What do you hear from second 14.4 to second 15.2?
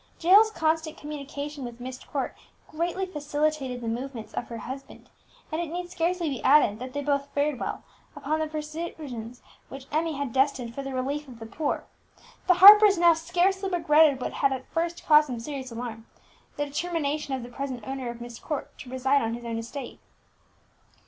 at first